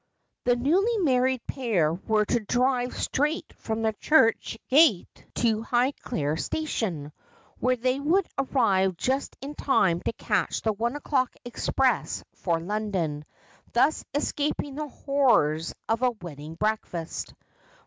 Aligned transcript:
The 0.45 0.55
newly 0.55 0.97
married 0.97 1.45
pair 1.45 1.93
were 1.93 2.25
to 2.25 2.39
drive 2.39 2.97
straight 2.97 3.53
from 3.57 3.83
the 3.83 3.93
church 3.99 4.57
gate 4.67 5.27
to 5.35 5.61
Highclere 5.61 6.39
station, 6.39 7.11
where 7.59 7.75
they 7.75 7.99
would 7.99 8.25
arrive 8.35 8.97
just 8.97 9.37
in 9.41 9.53
time 9.53 10.01
to 10.01 10.13
catch 10.13 10.63
the 10.63 10.73
one 10.73 10.95
o'clock 10.95 11.35
express 11.45 12.23
for 12.33 12.59
London, 12.59 13.25
thus 13.73 14.03
escaping 14.15 14.73
the 14.73 14.87
horrors 14.87 15.71
of 15.87 16.01
a 16.01 16.09
wedding 16.09 16.55
breakfast. 16.55 17.35